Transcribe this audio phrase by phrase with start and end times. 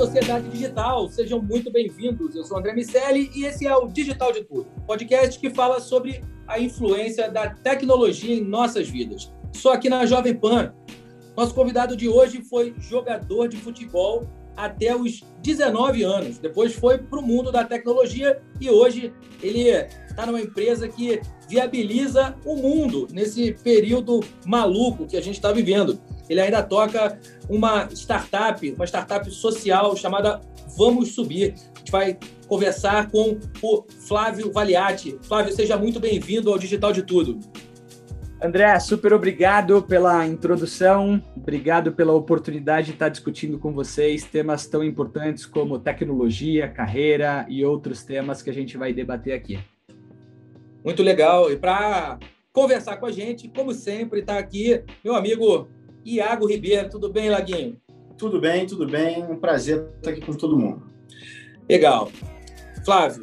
[0.00, 1.10] sociedade digital!
[1.10, 2.34] Sejam muito bem-vindos.
[2.34, 6.24] Eu sou André Miceli e esse é o Digital de Tudo, podcast que fala sobre
[6.48, 9.30] a influência da tecnologia em nossas vidas.
[9.52, 10.72] Só aqui na Jovem Pan.
[11.36, 16.38] Nosso convidado de hoje foi jogador de futebol até os 19 anos.
[16.38, 19.12] Depois foi para o mundo da tecnologia e hoje
[19.42, 19.68] ele
[20.08, 26.00] está numa empresa que viabiliza o mundo nesse período maluco que a gente está vivendo.
[26.30, 30.40] Ele ainda toca uma startup, uma startup social chamada
[30.78, 31.54] Vamos Subir.
[31.74, 35.18] A gente vai conversar com o Flávio Valiati.
[35.22, 37.40] Flávio, seja muito bem-vindo ao Digital de Tudo.
[38.40, 44.84] André, super obrigado pela introdução, obrigado pela oportunidade de estar discutindo com vocês temas tão
[44.84, 49.58] importantes como tecnologia, carreira e outros temas que a gente vai debater aqui.
[50.84, 51.50] Muito legal.
[51.50, 52.20] E para
[52.52, 55.68] conversar com a gente, como sempre, está aqui meu amigo
[56.16, 56.88] Iago Ribeiro.
[56.88, 57.80] Tudo bem, Laguinho?
[58.16, 59.22] Tudo bem, tudo bem.
[59.24, 60.90] Um prazer estar aqui com todo mundo.
[61.68, 62.10] Legal.
[62.84, 63.22] Flávio,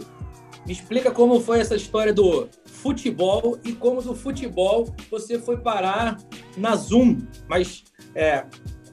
[0.66, 6.18] me explica como foi essa história do futebol e como do futebol você foi parar
[6.56, 7.20] na Zoom.
[7.48, 7.84] Mas
[8.16, 8.46] é,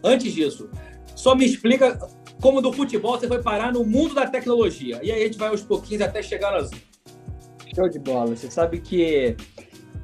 [0.03, 0.69] antes disso,
[1.15, 1.99] só me explica
[2.41, 5.01] como do futebol você foi parar no mundo da tecnologia.
[5.03, 6.79] E aí a gente vai aos pouquinhos até chegar na Zoom.
[7.75, 8.37] Show de bola.
[8.37, 9.37] Você sabe que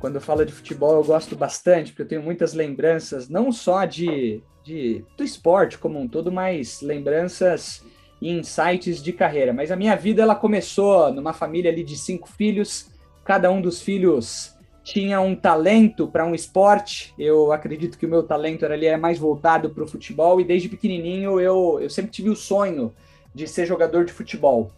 [0.01, 3.85] quando eu falo de futebol eu gosto bastante, porque eu tenho muitas lembranças, não só
[3.85, 7.85] de, de do esporte como um todo, mas lembranças
[8.21, 9.53] e insights de carreira.
[9.53, 12.91] Mas a minha vida ela começou numa família ali de cinco filhos
[13.31, 17.15] cada um dos filhos tinha um talento para um esporte.
[17.17, 20.45] Eu acredito que o meu talento era ali é mais voltado para o futebol e
[20.45, 22.93] desde pequenininho eu, eu sempre tive o sonho
[23.33, 24.73] de ser jogador de futebol.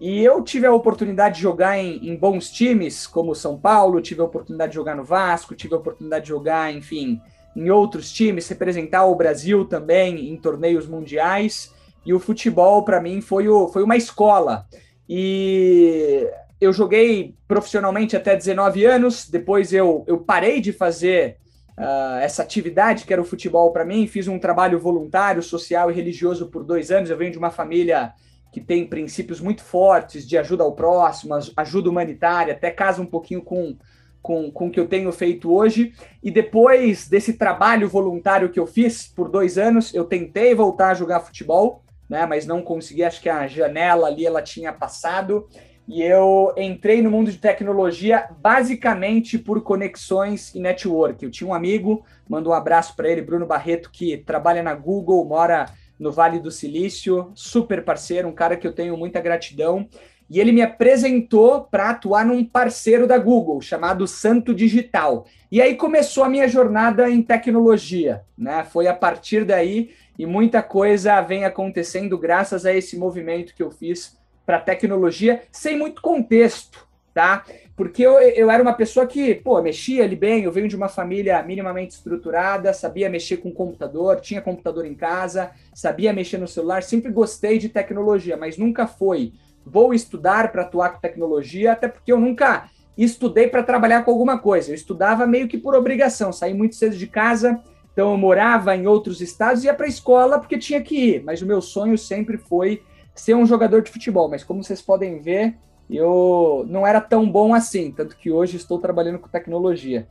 [0.00, 4.20] E eu tive a oportunidade de jogar em, em bons times, como São Paulo, tive
[4.20, 7.20] a oportunidade de jogar no Vasco, tive a oportunidade de jogar, enfim,
[7.56, 11.74] em outros times, representar o Brasil também em torneios mundiais.
[12.06, 14.66] E o futebol, para mim, foi, o, foi uma escola.
[15.08, 16.28] E
[16.60, 21.38] eu joguei profissionalmente até 19 anos, depois eu, eu parei de fazer
[21.76, 25.94] uh, essa atividade que era o futebol para mim, fiz um trabalho voluntário, social e
[25.94, 27.10] religioso por dois anos.
[27.10, 28.12] Eu venho de uma família
[28.50, 33.42] que tem princípios muito fortes de ajuda ao próximo, ajuda humanitária, até casa um pouquinho
[33.42, 33.76] com,
[34.22, 35.92] com, com o que eu tenho feito hoje.
[36.22, 40.94] E depois desse trabalho voluntário que eu fiz por dois anos, eu tentei voltar a
[40.94, 45.46] jogar futebol, né, mas não consegui, acho que a janela ali ela tinha passado
[45.88, 51.24] e eu entrei no mundo de tecnologia basicamente por conexões e network.
[51.24, 55.24] Eu tinha um amigo, mando um abraço para ele, Bruno Barreto, que trabalha na Google,
[55.24, 55.66] mora
[55.98, 59.88] no Vale do Silício, super parceiro, um cara que eu tenho muita gratidão.
[60.30, 65.26] E ele me apresentou para atuar num parceiro da Google chamado Santo Digital.
[65.50, 68.62] E aí começou a minha jornada em tecnologia, né?
[68.64, 73.70] Foi a partir daí e muita coisa vem acontecendo graças a esse movimento que eu
[73.70, 76.87] fiz para tecnologia sem muito contexto,
[77.18, 77.44] tá?
[77.74, 80.88] Porque eu, eu era uma pessoa que, pô, mexia ali bem, eu venho de uma
[80.88, 86.84] família minimamente estruturada, sabia mexer com computador, tinha computador em casa, sabia mexer no celular,
[86.84, 89.32] sempre gostei de tecnologia, mas nunca foi
[89.66, 94.38] vou estudar para atuar com tecnologia, até porque eu nunca estudei para trabalhar com alguma
[94.38, 94.70] coisa.
[94.70, 97.60] Eu estudava meio que por obrigação, saí muito cedo de casa,
[97.92, 101.24] então eu morava em outros estados e ia para a escola porque tinha que ir,
[101.24, 102.80] mas o meu sonho sempre foi
[103.12, 105.56] ser um jogador de futebol, mas como vocês podem ver,
[105.96, 110.06] eu não era tão bom assim, tanto que hoje estou trabalhando com tecnologia.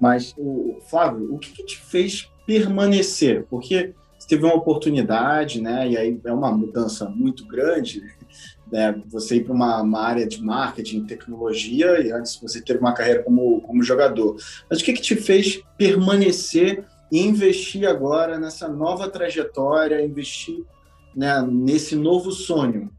[0.00, 3.46] Mas, o Flávio, o que, que te fez permanecer?
[3.48, 5.88] Porque você teve uma oportunidade, né?
[5.88, 8.02] E aí é uma mudança muito grande,
[8.70, 9.00] né?
[9.08, 13.22] Você ir para uma, uma, área de marketing, tecnologia, e antes você teve uma carreira
[13.22, 14.36] como, como jogador.
[14.68, 20.64] Mas o que, que te fez permanecer e investir agora nessa nova trajetória, investir
[21.14, 22.90] né, nesse novo sonho?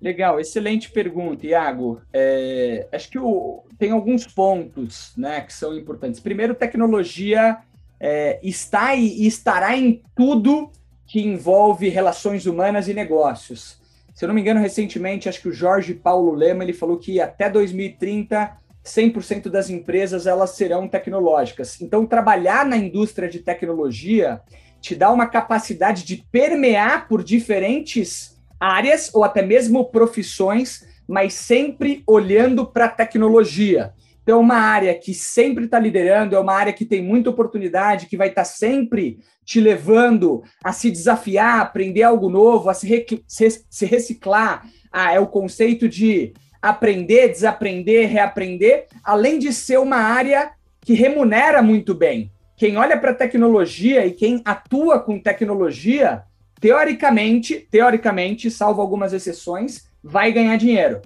[0.00, 2.00] Legal, excelente pergunta, Iago.
[2.12, 6.20] É, acho que o, tem alguns pontos né, que são importantes.
[6.20, 7.58] Primeiro, tecnologia
[7.98, 10.70] é, está e estará em tudo
[11.06, 13.78] que envolve relações humanas e negócios.
[14.14, 17.20] Se eu não me engano, recentemente, acho que o Jorge Paulo Lema ele falou que
[17.20, 21.80] até 2030 100% das empresas elas serão tecnológicas.
[21.80, 24.40] Então, trabalhar na indústria de tecnologia
[24.80, 32.04] te dá uma capacidade de permear por diferentes áreas ou até mesmo profissões, mas sempre
[32.06, 33.92] olhando para a tecnologia.
[34.22, 38.06] Então, é uma área que sempre está liderando, é uma área que tem muita oportunidade,
[38.06, 42.74] que vai estar tá sempre te levando a se desafiar, a aprender algo novo, a
[42.74, 44.64] se, se reciclar.
[44.92, 46.32] Ah, é o conceito de
[46.62, 52.30] aprender, desaprender, reaprender, além de ser uma área que remunera muito bem.
[52.56, 56.22] Quem olha para a tecnologia e quem atua com tecnologia,
[56.60, 61.00] teoricamente, teoricamente, salvo algumas exceções, vai ganhar dinheiro.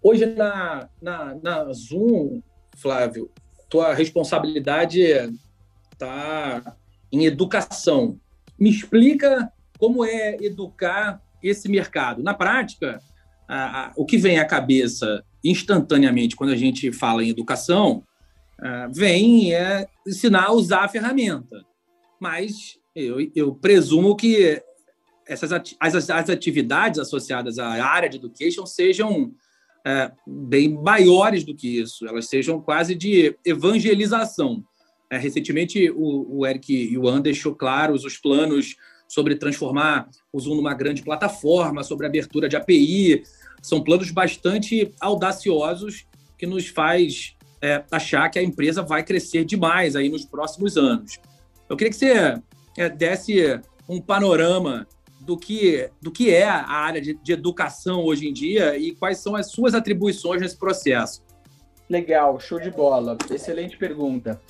[0.00, 2.40] Hoje na, na, na Zoom,
[2.76, 3.30] Flávio,
[3.68, 5.02] tua responsabilidade
[5.92, 6.76] está
[7.12, 8.18] em educação.
[8.58, 12.22] Me explica como é educar esse mercado.
[12.22, 13.00] Na prática,
[13.48, 18.02] a, a, o que vem à cabeça instantaneamente quando a gente fala em educação
[18.60, 21.64] a, vem é ensinar a usar a ferramenta.
[22.20, 24.62] Mas eu, eu presumo que
[25.30, 29.32] essas as, as atividades associadas à área de education sejam
[29.86, 34.64] é, bem maiores do que isso, elas sejam quase de evangelização.
[35.08, 38.76] É, recentemente, o, o Eric Yuan deixou claros os planos
[39.08, 43.22] sobre transformar o Zoom numa grande plataforma, sobre abertura de API.
[43.62, 46.06] São planos bastante audaciosos
[46.36, 51.18] que nos faz é, achar que a empresa vai crescer demais aí nos próximos anos.
[51.68, 52.40] Eu queria que você
[52.76, 54.86] é, desse um panorama
[55.30, 59.18] do que, do que é a área de, de educação hoje em dia e quais
[59.18, 61.22] são as suas atribuições nesse processo.
[61.88, 63.16] Legal, show de bola.
[63.30, 64.40] Excelente pergunta.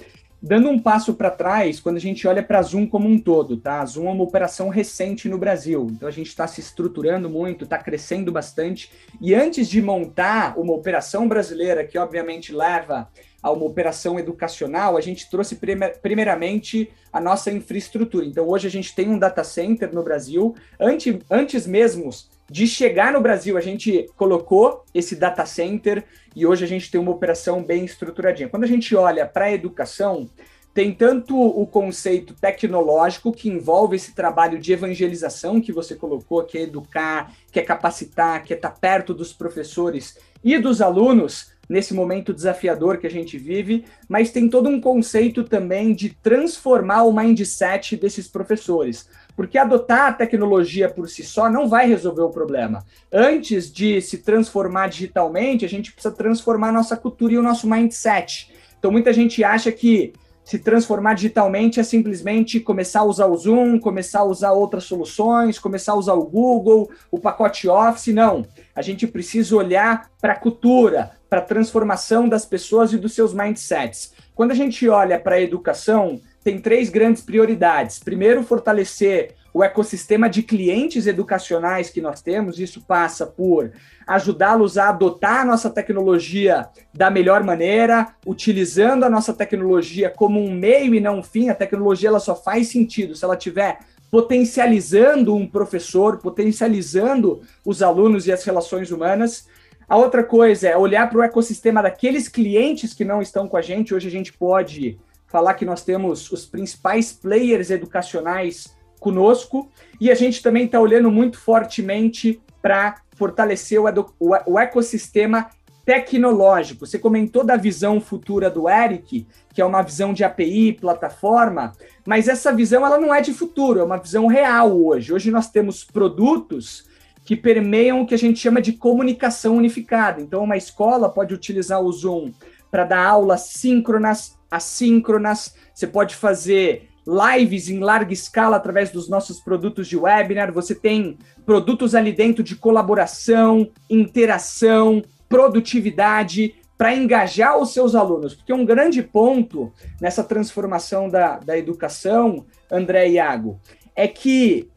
[0.43, 3.59] Dando um passo para trás, quando a gente olha para a Zoom como um todo,
[3.59, 3.83] tá?
[3.83, 7.65] A Zoom é uma operação recente no Brasil, então a gente está se estruturando muito,
[7.65, 8.91] está crescendo bastante.
[9.21, 13.07] E antes de montar uma operação brasileira, que obviamente leva
[13.43, 15.59] a uma operação educacional, a gente trouxe
[16.03, 18.27] primeiramente a nossa infraestrutura.
[18.27, 20.55] Então, hoje a gente tem um data center no Brasil.
[20.79, 22.11] Antes, antes mesmo
[22.51, 26.05] de chegar no Brasil, a gente colocou esse data center
[26.35, 28.49] e hoje a gente tem uma operação bem estruturadinha.
[28.49, 30.29] Quando a gente olha para a educação,
[30.73, 36.59] tem tanto o conceito tecnológico que envolve esse trabalho de evangelização que você colocou, que
[36.59, 41.95] é educar, que é capacitar, que é estar perto dos professores e dos alunos, nesse
[41.95, 47.13] momento desafiador que a gente vive, mas tem todo um conceito também de transformar o
[47.13, 49.09] mindset desses professores.
[49.37, 52.85] Porque adotar a tecnologia por si só não vai resolver o problema.
[53.13, 57.71] Antes de se transformar digitalmente, a gente precisa transformar a nossa cultura e o nosso
[57.71, 58.53] mindset.
[58.77, 60.13] Então, muita gente acha que
[60.43, 65.61] se transformar digitalmente é simplesmente começar a usar o Zoom, começar a usar outras soluções,
[65.61, 68.13] começar a usar o Google, o pacote Office.
[68.13, 68.45] Não.
[68.75, 73.33] A gente precisa olhar para a cultura, para a transformação das pessoas e dos seus
[73.33, 74.13] mindsets.
[74.35, 78.01] Quando a gente olha para a educação, tem três grandes prioridades.
[78.01, 82.59] Primeiro, fortalecer o ecossistema de clientes educacionais que nós temos.
[82.59, 83.73] Isso passa por
[84.07, 90.53] ajudá-los a adotar a nossa tecnologia da melhor maneira, utilizando a nossa tecnologia como um
[90.53, 91.49] meio e não um fim.
[91.49, 93.79] A tecnologia ela só faz sentido se ela tiver
[94.11, 99.47] potencializando um professor, potencializando os alunos e as relações humanas.
[99.91, 103.61] A outra coisa é olhar para o ecossistema daqueles clientes que não estão com a
[103.61, 103.93] gente.
[103.93, 109.69] Hoje a gente pode falar que nós temos os principais players educacionais conosco
[110.01, 113.89] e a gente também está olhando muito fortemente para fortalecer o,
[114.21, 115.51] o, o, ecossistema
[115.85, 116.87] tecnológico.
[116.87, 121.73] Você comentou da visão futura do Eric, que é uma visão de API, plataforma,
[122.07, 125.13] mas essa visão ela não é de futuro, é uma visão real hoje.
[125.13, 126.89] Hoje nós temos produtos
[127.25, 130.21] que permeiam o que a gente chama de comunicação unificada.
[130.21, 132.33] Então, uma escola pode utilizar o Zoom
[132.71, 139.41] para dar aulas síncronas, assíncronas, você pode fazer lives em larga escala através dos nossos
[139.41, 147.75] produtos de webinar, você tem produtos ali dentro de colaboração, interação, produtividade, para engajar os
[147.75, 153.61] seus alunos, porque um grande ponto nessa transformação da, da educação, André e Iago,
[153.95, 154.71] é que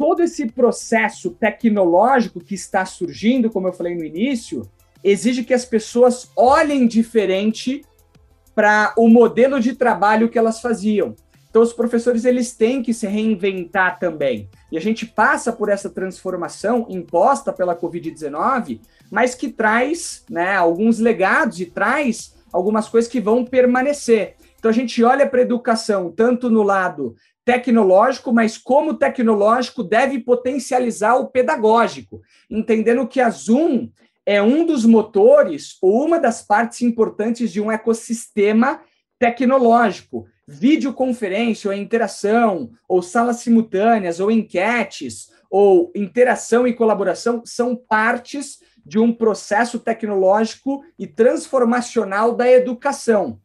[0.00, 4.62] todo esse processo tecnológico que está surgindo, como eu falei no início,
[5.04, 7.84] exige que as pessoas olhem diferente
[8.54, 11.14] para o modelo de trabalho que elas faziam.
[11.50, 14.48] Então, os professores eles têm que se reinventar também.
[14.72, 18.80] E a gente passa por essa transformação imposta pela Covid-19,
[19.10, 24.36] mas que traz né, alguns legados e traz algumas coisas que vão permanecer.
[24.58, 27.14] Então, a gente olha para a educação tanto no lado
[27.50, 33.90] tecnológico, mas como tecnológico deve potencializar o pedagógico, entendendo que a Zoom
[34.24, 38.80] é um dos motores ou uma das partes importantes de um ecossistema
[39.18, 48.58] tecnológico videoconferência ou interação, ou salas simultâneas, ou enquetes, ou interação e colaboração são partes
[48.84, 53.38] de um processo tecnológico e transformacional da educação.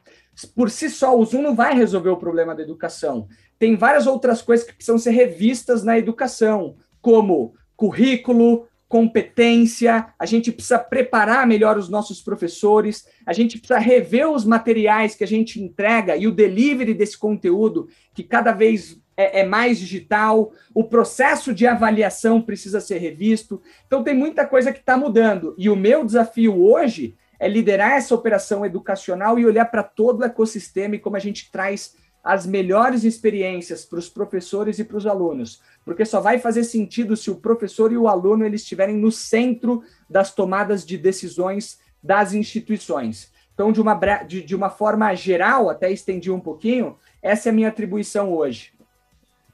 [0.56, 3.28] Por si só, o Zoom não vai resolver o problema da educação.
[3.66, 10.52] Tem várias outras coisas que precisam ser revistas na educação, como currículo, competência, a gente
[10.52, 15.60] precisa preparar melhor os nossos professores, a gente precisa rever os materiais que a gente
[15.60, 21.52] entrega e o delivery desse conteúdo, que cada vez é, é, mais digital, o processo
[21.52, 23.60] de avaliação precisa ser revisto.
[23.88, 25.56] Então, tem muita coisa que está mudando.
[25.58, 30.24] E o meu desafio hoje é liderar essa operação educacional e olhar para todo o
[30.24, 35.05] ecossistema e como a gente traz as melhores experiências para os professores e para os
[35.05, 39.12] alunos, porque só vai fazer sentido se o professor e o aluno eles estiverem no
[39.12, 43.32] centro das tomadas de decisões das instituições.
[43.53, 47.53] Então, de uma, de, de uma forma geral, até estendi um pouquinho, essa é a
[47.53, 48.74] minha atribuição hoje.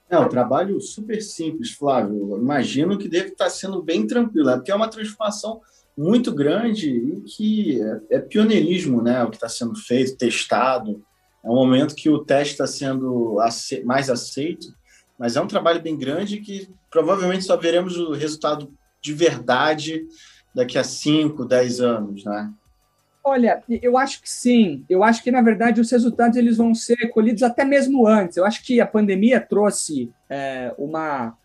[0.09, 2.37] É um trabalho super simples, Flávio.
[2.37, 5.59] imagino que deve estar sendo bem tranquilo, é porque é uma transformação
[5.97, 9.21] muito grande e que é, é pioneirismo, né?
[9.25, 11.03] O que está sendo feito, testado
[11.43, 13.37] é um momento que o teste está sendo
[13.83, 14.67] mais aceito,
[15.17, 18.71] mas é um trabalho bem grande que provavelmente só veremos o resultado
[19.01, 20.05] de verdade
[20.53, 22.51] daqui a 5, 10 anos, né?
[23.23, 24.83] Olha, eu acho que sim.
[24.89, 28.35] Eu acho que, na verdade, os resultados eles vão ser colhidos até mesmo antes.
[28.35, 31.37] Eu acho que a pandemia trouxe é, uma,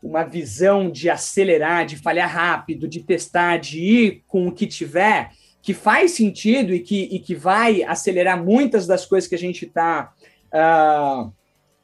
[0.00, 5.32] uma visão de acelerar, de falhar rápido, de testar, de ir com o que tiver
[5.64, 9.64] que faz sentido e que, e que vai acelerar muitas das coisas que a gente
[9.64, 10.12] está
[10.52, 11.30] uh, ah,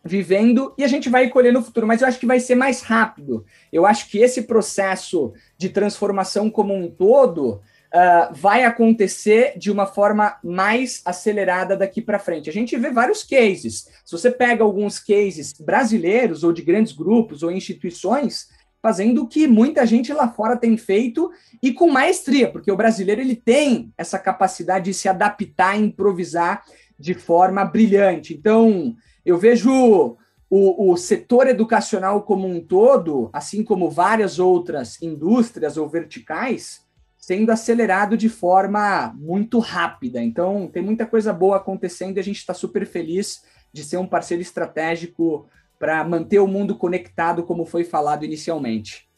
[0.05, 2.83] vivendo e a gente vai colher no futuro, mas eu acho que vai ser mais
[2.83, 3.43] rápido.
[3.73, 9.87] Eu acho que esse processo de transformação como um todo uh, vai acontecer de uma
[9.87, 12.51] forma mais acelerada daqui para frente.
[12.51, 13.89] A gente vê vários cases.
[14.05, 18.49] Se você pega alguns cases brasileiros ou de grandes grupos ou instituições,
[18.83, 21.31] fazendo o que muita gente lá fora tem feito
[21.63, 26.65] e com maestria, porque o brasileiro ele tem essa capacidade de se adaptar improvisar
[26.99, 28.35] de forma brilhante.
[28.35, 28.95] Então,
[29.25, 30.17] eu vejo
[30.51, 36.85] o, o setor educacional como um todo, assim como várias outras indústrias ou verticais,
[37.17, 40.23] sendo acelerado de forma muito rápida.
[40.23, 44.07] Então, tem muita coisa boa acontecendo e a gente está super feliz de ser um
[44.07, 45.47] parceiro estratégico
[45.81, 49.09] para manter o mundo conectado, como foi falado inicialmente.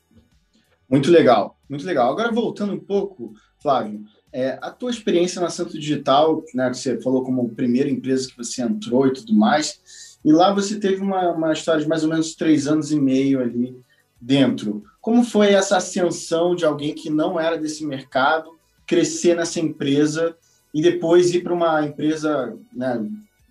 [0.89, 2.13] Muito legal, muito legal.
[2.13, 7.01] Agora, voltando um pouco, Flávio, é, a tua experiência na Santo Digital, né, que você
[7.01, 11.33] falou como primeira empresa que você entrou e tudo mais, e lá você teve uma,
[11.33, 13.77] uma história de mais ou menos três anos e meio ali
[14.21, 14.85] dentro.
[15.01, 20.37] Como foi essa ascensão de alguém que não era desse mercado, crescer nessa empresa
[20.73, 23.05] e depois ir para uma empresa né,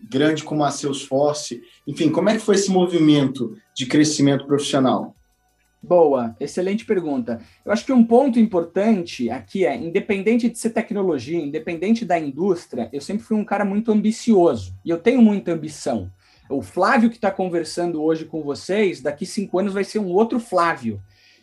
[0.10, 1.62] grande como a Salesforce?
[1.88, 5.16] Enfim, como é que foi esse movimento de crescimento profissional?
[5.84, 7.42] Boa, excelente pergunta.
[7.66, 12.88] Eu acho que um ponto importante aqui é, independente de ser tecnologia, independente da indústria,
[12.94, 16.12] eu sempre fui um cara muito ambicioso e eu tenho muita ambição.
[16.48, 20.40] O Flávio que está conversando hoje com vocês, daqui cinco anos vai ser um outro
[20.40, 21.02] Flávio.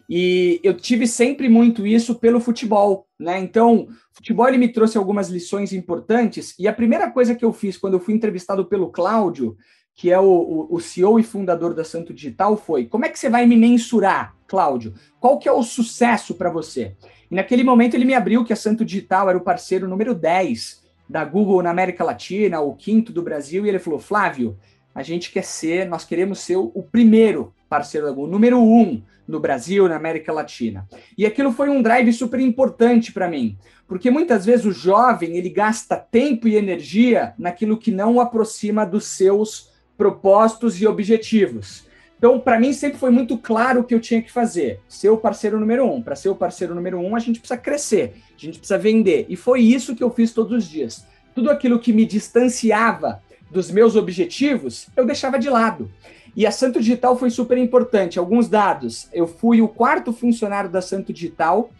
[0.09, 3.39] E eu tive sempre muito isso pelo futebol, né?
[3.39, 6.55] Então, futebol ele me trouxe algumas lições importantes.
[6.59, 9.57] E a primeira coisa que eu fiz quando eu fui entrevistado pelo Cláudio,
[9.95, 13.19] que é o, o, o CEO e fundador da Santo Digital, foi: como é que
[13.19, 14.95] você vai me mensurar, Cláudio?
[15.21, 16.97] Qual que é o sucesso para você?
[17.31, 20.85] E naquele momento ele me abriu que a Santo Digital era o parceiro número 10
[21.07, 24.57] da Google na América Latina, o quinto do Brasil, e ele falou: Flávio,
[24.95, 29.39] a gente quer ser, nós queremos ser o primeiro parceiro da Google, número um no
[29.39, 30.89] Brasil, na América Latina.
[31.17, 35.51] E aquilo foi um drive super importante para mim, porque muitas vezes o jovem ele
[35.51, 41.87] gasta tempo e energia naquilo que não o aproxima dos seus propósitos e objetivos.
[42.19, 44.81] Então, para mim, sempre foi muito claro o que eu tinha que fazer.
[44.89, 46.03] Ser o parceiro número um.
[46.03, 49.27] Para ser o parceiro número um, a gente precisa crescer, a gente precisa vender.
[49.29, 51.07] E foi isso que eu fiz todos os dias.
[51.33, 55.91] Tudo aquilo que me distanciava dos meus objetivos, eu deixava de lado.
[56.37, 58.19] E a Santo Digital foi super importante.
[58.19, 59.09] Alguns dados.
[59.13, 61.71] Eu fui o quarto funcionário da Santo Digital.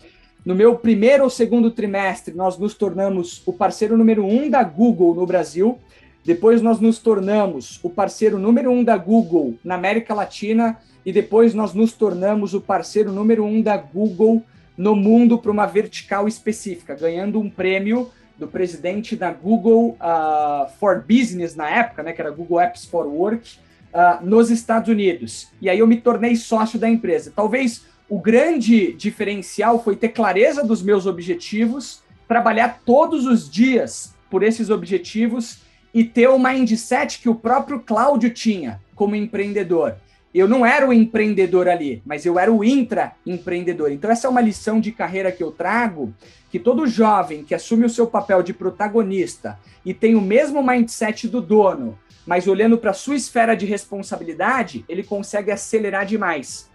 [0.45, 5.15] No meu primeiro ou segundo trimestre, nós nos tornamos o parceiro número um da Google
[5.15, 5.79] no Brasil.
[6.25, 11.55] Depois nós nos tornamos o parceiro número um da Google na América Latina e depois
[11.55, 14.43] nós nos tornamos o parceiro número um da Google
[14.77, 21.03] no mundo para uma vertical específica, ganhando um prêmio do presidente da Google uh, for
[21.03, 23.59] Business na época, né, que era Google Apps for Work,
[23.93, 25.49] uh, nos Estados Unidos.
[25.61, 27.33] E aí eu me tornei sócio da empresa.
[27.35, 34.43] Talvez o grande diferencial foi ter clareza dos meus objetivos, trabalhar todos os dias por
[34.43, 35.59] esses objetivos
[35.93, 39.97] e ter o mindset que o próprio Cláudio tinha como empreendedor.
[40.35, 43.91] Eu não era o empreendedor ali, mas eu era o intraempreendedor.
[43.91, 46.15] Então, essa é uma lição de carreira que eu trago,
[46.51, 51.27] que todo jovem que assume o seu papel de protagonista e tem o mesmo mindset
[51.29, 56.69] do dono, mas olhando para a sua esfera de responsabilidade, ele consegue acelerar demais.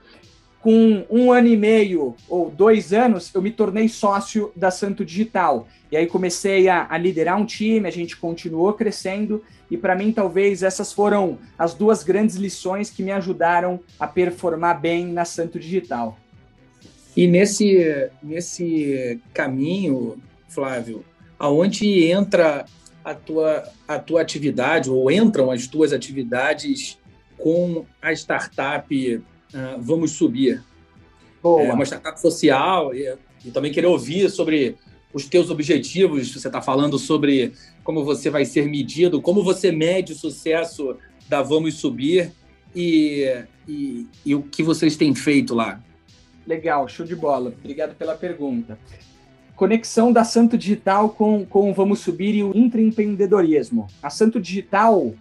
[0.59, 5.67] Com um ano e meio ou dois anos, eu me tornei sócio da Santo Digital.
[5.91, 10.11] E aí comecei a, a liderar um time, a gente continuou crescendo, e para mim,
[10.11, 15.59] talvez essas foram as duas grandes lições que me ajudaram a performar bem na Santo
[15.59, 16.17] Digital.
[17.15, 20.17] E nesse, nesse caminho,
[20.49, 21.05] Flávio,
[21.37, 22.65] aonde entra
[23.03, 26.97] a tua, a tua atividade, ou entram as tuas atividades
[27.37, 29.21] com a startup uh,
[29.79, 30.63] Vamos Subir?
[31.41, 31.63] Boa.
[31.63, 34.77] É uma startup social, e, e também querer ouvir sobre
[35.13, 40.13] os teus objetivos, você está falando sobre como você vai ser medido, como você mede
[40.13, 40.97] o sucesso
[41.29, 42.31] da Vamos Subir
[42.75, 45.81] e, e, e o que vocês têm feito lá.
[46.47, 47.53] Legal, show de bola.
[47.59, 48.77] Obrigado pela pergunta.
[49.63, 53.87] Conexão da Santo Digital com, com Vamos Subir e o intraempreendedorismo.
[54.01, 55.13] A Santo Digital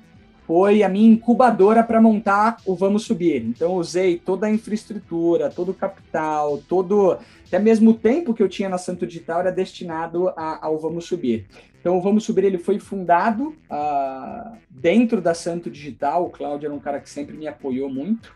[0.49, 3.45] foi a minha incubadora para montar o Vamos Subir.
[3.45, 7.19] Então, usei toda a infraestrutura, todo o capital, todo.
[7.47, 11.05] Até mesmo o tempo que eu tinha na Santo Digital era destinado a, ao Vamos
[11.05, 11.47] Subir.
[11.81, 16.25] Então, o Vamos Subir ele foi fundado uh, dentro da Santo Digital.
[16.27, 18.35] O Cláudio era um cara que sempre me apoiou muito.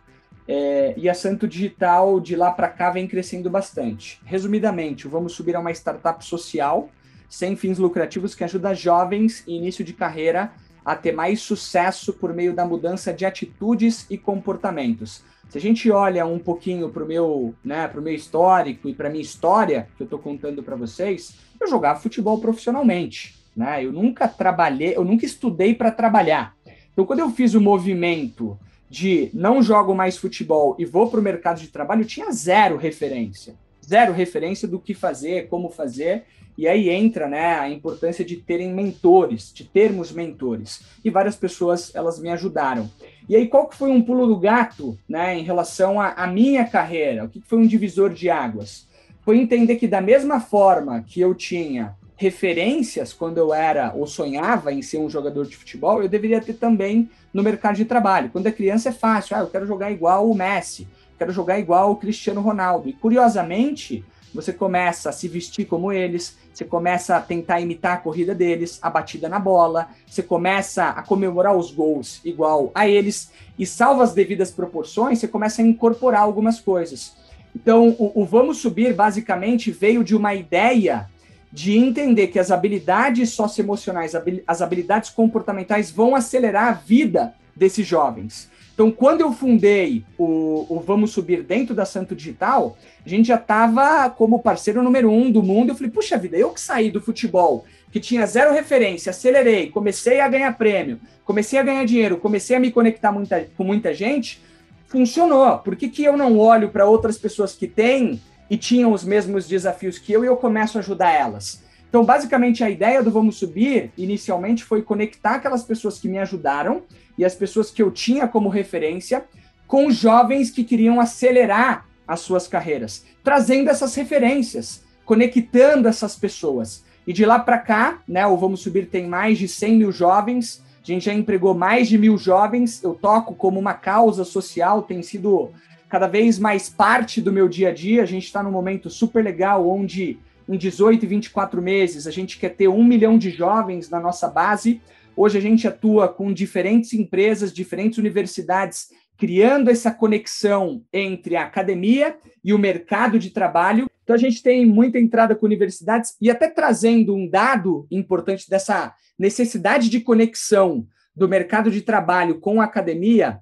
[0.49, 4.21] É, e a Santo Digital, de lá para cá, vem crescendo bastante.
[4.25, 6.89] Resumidamente, Vamos Subir é uma startup social,
[7.29, 10.53] sem fins lucrativos, que ajuda jovens em início de carreira
[10.85, 15.25] a ter mais sucesso por meio da mudança de atitudes e comportamentos.
[15.49, 19.23] Se a gente olha um pouquinho para o meu, né, meu histórico e para minha
[19.23, 23.35] história que eu estou contando para vocês, eu jogava futebol profissionalmente.
[23.57, 23.85] Né?
[23.85, 26.55] Eu nunca trabalhei, eu nunca estudei para trabalhar.
[26.93, 31.23] Então, quando eu fiz o movimento de não jogo mais futebol e vou para o
[31.23, 33.55] mercado de trabalho, tinha zero referência.
[33.85, 36.25] Zero referência do que fazer, como fazer.
[36.59, 40.83] E aí entra né, a importância de terem mentores, de termos mentores.
[41.05, 42.91] E várias pessoas elas me ajudaram.
[43.29, 47.25] E aí, qual que foi um pulo do gato né, em relação à minha carreira?
[47.25, 48.87] O que foi um divisor de águas?
[49.23, 54.73] Foi entender que, da mesma forma que eu tinha referências quando eu era ou sonhava
[54.73, 58.31] em ser um jogador de futebol, eu deveria ter também no mercado de trabalho.
[58.31, 61.93] Quando é criança é fácil, ah, eu quero jogar igual o Messi, quero jogar igual
[61.93, 62.89] o Cristiano Ronaldo.
[62.89, 64.03] E curiosamente,
[64.35, 68.79] você começa a se vestir como eles, você começa a tentar imitar a corrida deles,
[68.81, 74.03] a batida na bola, você começa a comemorar os gols igual a eles, e salva
[74.03, 77.15] as devidas proporções, você começa a incorporar algumas coisas.
[77.55, 81.07] Então, o, o Vamos Subir basicamente veio de uma ideia
[81.57, 84.13] de entender que as habilidades socioemocionais,
[84.47, 88.51] as habilidades comportamentais vão acelerar a vida desses jovens.
[88.75, 93.37] Então, quando eu fundei o, o, Vamos Subir dentro da Santo Digital, a gente já
[93.37, 95.71] estava como parceiro número um do mundo.
[95.71, 100.21] Eu falei, puxa vida, eu que saí do futebol, que tinha zero referência, acelerei, comecei
[100.21, 104.43] a ganhar prêmio, comecei a ganhar dinheiro, comecei a me conectar muita, com muita gente,
[104.89, 105.57] funcionou.
[105.61, 109.47] Por que, que eu não olho para outras pessoas que têm e tinham os mesmos
[109.47, 111.63] desafios que eu e eu começo a ajudar elas?
[111.89, 116.83] Então, basicamente, a ideia do Vamos Subir, inicialmente, foi conectar aquelas pessoas que me ajudaram
[117.17, 119.25] e as pessoas que eu tinha como referência
[119.67, 126.85] com jovens que queriam acelerar as suas carreiras, trazendo essas referências, conectando essas pessoas.
[127.07, 130.63] E de lá para cá, né, o Vamos Subir tem mais de 100 mil jovens,
[130.83, 135.03] a gente já empregou mais de mil jovens, eu toco como uma causa social, tem
[135.03, 135.51] sido
[135.89, 138.03] cada vez mais parte do meu dia a dia.
[138.03, 140.19] A gente está num momento super legal onde
[140.49, 144.29] em 18 e 24 meses a gente quer ter um milhão de jovens na nossa
[144.29, 144.81] base.
[145.17, 152.17] Hoje a gente atua com diferentes empresas, diferentes universidades criando essa conexão entre a academia
[152.45, 153.87] e o mercado de trabalho.
[154.05, 158.95] Então, a gente tem muita entrada com universidades e até trazendo um dado importante dessa
[159.19, 163.41] necessidade de conexão do mercado de trabalho com a academia.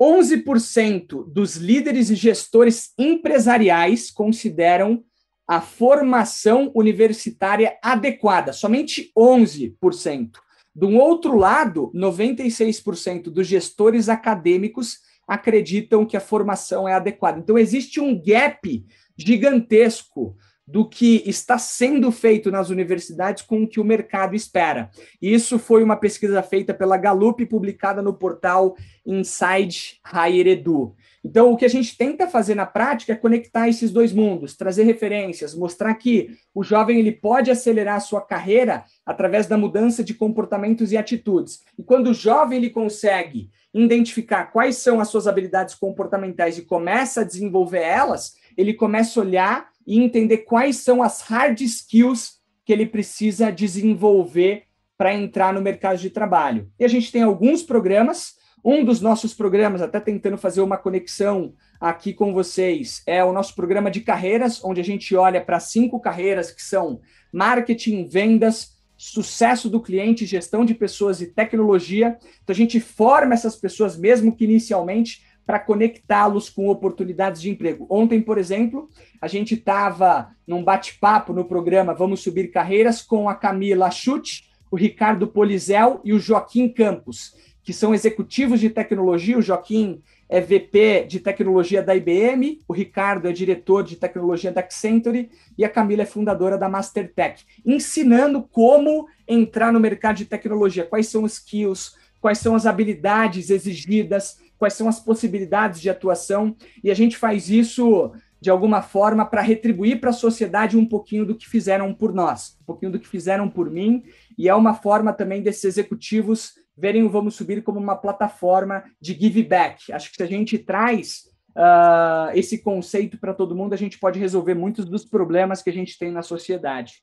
[0.00, 5.02] 11% dos líderes e gestores empresariais consideram
[5.48, 10.30] a formação universitária adequada, somente 11%.
[10.74, 17.38] Do outro lado, 96% dos gestores acadêmicos acreditam que a formação é adequada.
[17.38, 18.84] Então, existe um gap
[19.16, 24.90] gigantesco do que está sendo feito nas universidades com o que o mercado espera.
[25.22, 28.76] Isso foi uma pesquisa feita pela Gallup, publicada no portal
[29.06, 30.94] Inside Higher Edu.
[31.24, 34.84] Então, o que a gente tenta fazer na prática é conectar esses dois mundos, trazer
[34.84, 40.14] referências, mostrar que o jovem ele pode acelerar a sua carreira através da mudança de
[40.14, 41.62] comportamentos e atitudes.
[41.76, 47.20] E quando o jovem ele consegue identificar quais são as suas habilidades comportamentais e começa
[47.20, 52.72] a desenvolver elas, ele começa a olhar e entender quais são as hard skills que
[52.72, 54.64] ele precisa desenvolver
[54.98, 56.70] para entrar no mercado de trabalho.
[56.78, 58.34] E a gente tem alguns programas
[58.68, 63.54] um dos nossos programas, até tentando fazer uma conexão aqui com vocês, é o nosso
[63.54, 67.00] programa de carreiras, onde a gente olha para cinco carreiras que são
[67.32, 72.18] marketing, vendas, sucesso do cliente, gestão de pessoas e tecnologia.
[72.42, 77.86] Então a gente forma essas pessoas, mesmo que inicialmente, para conectá-los com oportunidades de emprego.
[77.88, 83.34] Ontem, por exemplo, a gente estava num bate-papo no programa Vamos Subir Carreiras com a
[83.34, 87.32] Camila Chute, o Ricardo Polizel e o Joaquim Campos
[87.66, 89.36] que são executivos de tecnologia.
[89.36, 94.60] O Joaquim é VP de tecnologia da IBM, o Ricardo é diretor de tecnologia da
[94.60, 95.28] Accenture
[95.58, 101.08] e a Camila é fundadora da Mastertech, ensinando como entrar no mercado de tecnologia, quais
[101.08, 106.90] são os skills, quais são as habilidades exigidas, quais são as possibilidades de atuação, e
[106.90, 111.34] a gente faz isso de alguma forma para retribuir para a sociedade um pouquinho do
[111.34, 114.04] que fizeram por nós, um pouquinho do que fizeram por mim,
[114.36, 119.14] e é uma forma também desses executivos verem o Vamos Subir como uma plataforma de
[119.14, 119.92] give back.
[119.92, 121.22] Acho que se a gente traz
[121.56, 125.72] uh, esse conceito para todo mundo, a gente pode resolver muitos dos problemas que a
[125.72, 127.02] gente tem na sociedade.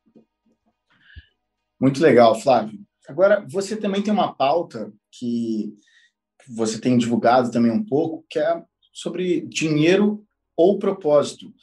[1.82, 2.80] Muito legal, Flávio.
[3.10, 5.74] Agora, você também tem uma pauta que
[6.48, 10.24] você tem divulgado também um pouco, que é sobre dinheiro
[10.56, 11.54] ou propósito.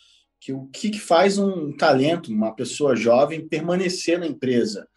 [0.40, 4.88] Que o que faz um talento, uma pessoa jovem, permanecer na empresa?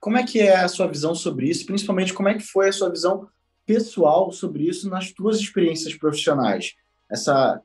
[0.00, 1.66] Como é que é a sua visão sobre isso?
[1.66, 3.28] Principalmente, como é que foi a sua visão
[3.66, 6.74] pessoal sobre isso nas suas experiências profissionais?
[7.10, 7.60] Essa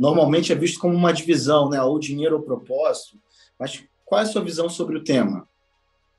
[0.00, 1.80] normalmente é visto como uma divisão, né?
[1.82, 3.18] Ou dinheiro ou propósito.
[3.58, 5.48] Mas qual é a sua visão sobre o tema?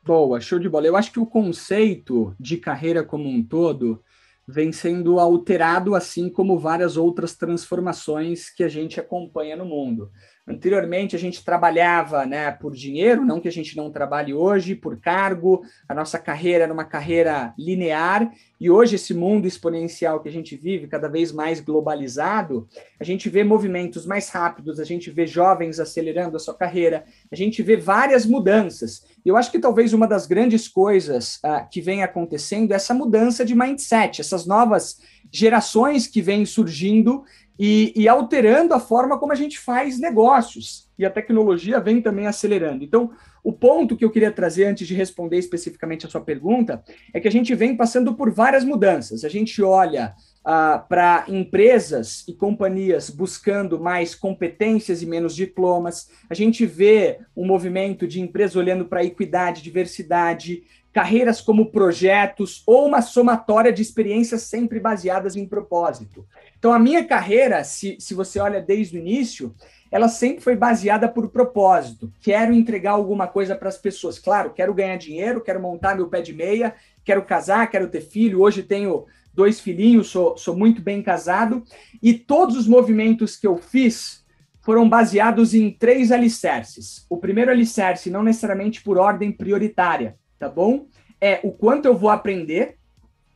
[0.04, 0.88] Boa, show de bola.
[0.88, 4.02] Eu acho que o conceito de carreira como um todo
[4.48, 10.10] vem sendo alterado, assim como várias outras transformações que a gente acompanha no mundo.
[10.48, 14.98] Anteriormente, a gente trabalhava né, por dinheiro, não que a gente não trabalhe hoje, por
[14.98, 20.32] cargo, a nossa carreira era uma carreira linear, e hoje, esse mundo exponencial que a
[20.32, 22.68] gente vive, cada vez mais globalizado,
[23.00, 27.36] a gente vê movimentos mais rápidos, a gente vê jovens acelerando a sua carreira, a
[27.36, 29.06] gente vê várias mudanças.
[29.28, 33.44] Eu acho que talvez uma das grandes coisas uh, que vem acontecendo é essa mudança
[33.44, 37.26] de mindset, essas novas gerações que vêm surgindo
[37.60, 40.90] e, e, alterando a forma como a gente faz negócios.
[40.98, 42.86] E a tecnologia vem também acelerando.
[42.86, 43.12] Então,
[43.44, 46.82] o ponto que eu queria trazer antes de responder especificamente a sua pergunta
[47.14, 49.26] é que a gente vem passando por várias mudanças.
[49.26, 50.16] A gente olha
[50.50, 56.10] ah, para empresas e companhias buscando mais competências e menos diplomas.
[56.30, 62.88] A gente vê um movimento de empresas olhando para equidade, diversidade, carreiras como projetos ou
[62.88, 66.26] uma somatória de experiências sempre baseadas em propósito.
[66.58, 69.54] Então, a minha carreira, se, se você olha desde o início,
[69.92, 72.10] ela sempre foi baseada por propósito.
[72.22, 74.18] Quero entregar alguma coisa para as pessoas.
[74.18, 78.42] Claro, quero ganhar dinheiro, quero montar meu pé de meia, quero casar, quero ter filho.
[78.42, 79.06] Hoje tenho
[79.38, 81.64] dois filhinhos, sou, sou muito bem casado.
[82.02, 84.26] E todos os movimentos que eu fiz
[84.62, 87.06] foram baseados em três alicerces.
[87.08, 90.88] O primeiro alicerce, não necessariamente por ordem prioritária, tá bom?
[91.22, 92.78] É o quanto eu vou aprender,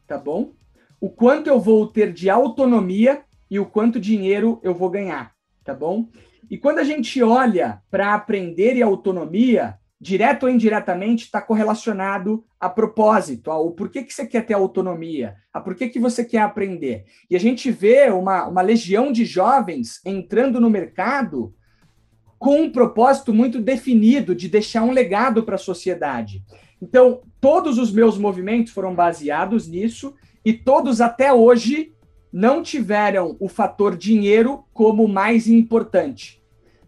[0.07, 0.53] tá bom?
[0.99, 5.33] O quanto eu vou ter de autonomia e o quanto dinheiro eu vou ganhar,
[5.63, 6.09] tá bom?
[6.49, 12.67] E quando a gente olha para aprender e autonomia, direto ou indiretamente está correlacionado a
[12.67, 17.05] propósito, ao porquê que você quer ter autonomia, a porquê que você quer aprender.
[17.29, 21.53] E a gente vê uma, uma legião de jovens entrando no mercado
[22.39, 26.43] com um propósito muito definido de deixar um legado para a sociedade.
[26.81, 31.93] Então, todos os meus movimentos foram baseados nisso e todos até hoje
[32.33, 36.40] não tiveram o fator dinheiro como mais importante.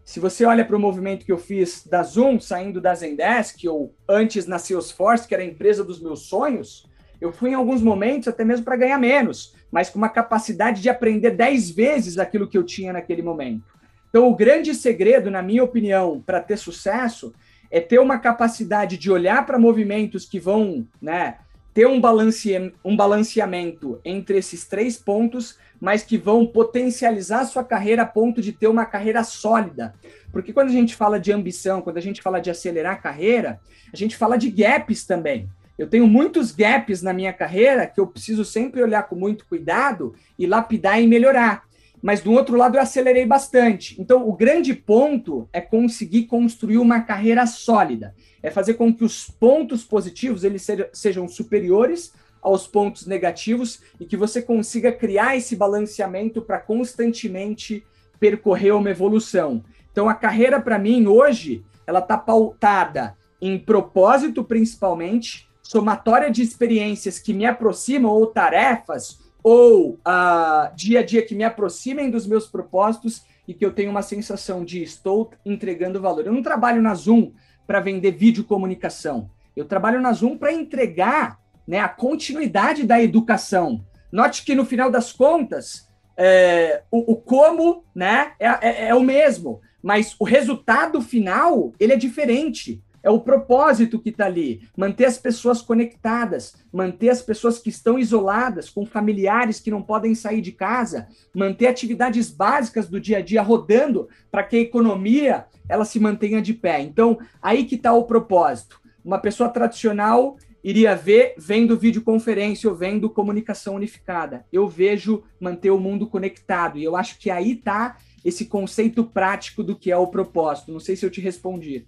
[0.05, 3.95] Se você olha para o movimento que eu fiz da Zoom, saindo da Zendesk, ou
[4.07, 6.85] antes na Salesforce, que era a empresa dos meus sonhos,
[7.21, 10.89] eu fui em alguns momentos até mesmo para ganhar menos, mas com uma capacidade de
[10.89, 13.63] aprender 10 vezes aquilo que eu tinha naquele momento.
[14.09, 17.33] Então, o grande segredo, na minha opinião, para ter sucesso
[17.71, 21.37] é ter uma capacidade de olhar para movimentos que vão né,
[21.73, 28.03] ter um, balance, um balanceamento entre esses três pontos, mas que vão potencializar sua carreira
[28.03, 29.93] a ponto de ter uma carreira sólida.
[30.31, 33.59] Porque quando a gente fala de ambição, quando a gente fala de acelerar a carreira,
[33.91, 35.49] a gente fala de gaps também.
[35.77, 40.13] Eu tenho muitos gaps na minha carreira que eu preciso sempre olhar com muito cuidado
[40.37, 41.63] e lapidar e melhorar.
[42.03, 43.99] Mas do outro lado eu acelerei bastante.
[43.99, 48.13] Então o grande ponto é conseguir construir uma carreira sólida
[48.43, 54.17] é fazer com que os pontos positivos eles sejam superiores aos pontos negativos e que
[54.17, 57.85] você consiga criar esse balanceamento para constantemente
[58.19, 59.63] percorrer uma evolução.
[59.93, 67.17] Então a carreira para mim hoje ela está pautada em propósito principalmente, somatória de experiências
[67.17, 72.47] que me aproximam ou tarefas ou uh, dia a dia que me aproximem dos meus
[72.47, 76.25] propósitos e que eu tenho uma sensação de estou entregando valor.
[76.25, 77.33] Eu não trabalho na Zoom
[77.67, 79.29] para vender vídeo comunicação.
[79.55, 83.85] Eu trabalho na Zoom para entregar né, a continuidade da educação.
[84.11, 89.01] Note que no final das contas, é, o, o, como né, é, é, é, o
[89.01, 92.81] mesmo, mas o resultado final ele é diferente.
[93.03, 94.61] É o propósito que está ali.
[94.77, 100.15] Manter as pessoas conectadas, manter as pessoas que estão isoladas, com familiares que não podem
[100.15, 105.45] sair de casa, manter atividades básicas do dia a dia rodando para que a economia
[105.67, 106.79] ela se mantenha de pé.
[106.79, 108.81] Então, aí que está o propósito.
[109.03, 114.45] Uma pessoa tradicional iria ver vendo videoconferência ou vendo comunicação unificada.
[114.49, 116.77] Eu vejo manter o mundo conectado.
[116.77, 120.71] E eu acho que aí está esse conceito prático do que é o propósito.
[120.71, 121.85] Não sei se eu te respondi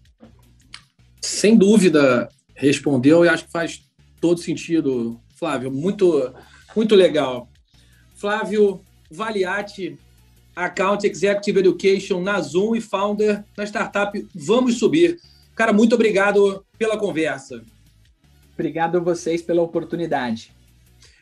[1.26, 3.84] sem dúvida, respondeu e acho que faz
[4.22, 5.72] todo sentido, Flávio.
[5.72, 6.34] Muito,
[6.76, 7.50] muito legal.
[8.16, 9.98] Flávio Valiati,
[10.56, 15.20] Account Executive Education na Zoom e founder na startup Vamos Subir.
[15.54, 17.64] Cara, muito obrigado pela conversa.
[18.54, 20.54] Obrigado a vocês pela oportunidade.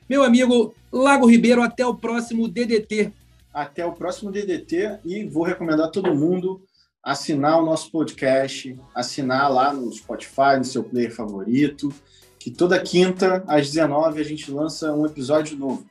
[0.07, 3.11] Meu amigo Lago Ribeiro, até o próximo DDT.
[3.53, 6.61] Até o próximo DDT e vou recomendar a todo mundo
[7.03, 11.93] assinar o nosso podcast, assinar lá no Spotify, no seu player favorito,
[12.39, 15.85] que toda quinta às 19 a gente lança um episódio novo.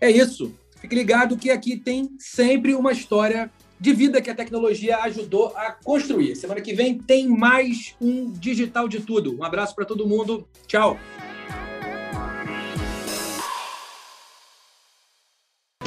[0.00, 0.54] É isso.
[0.80, 5.72] Fique ligado que aqui tem sempre uma história de vida que a tecnologia ajudou a
[5.72, 6.36] construir.
[6.36, 9.36] Semana que vem tem mais um Digital de Tudo.
[9.38, 10.46] Um abraço para todo mundo.
[10.66, 10.98] Tchau.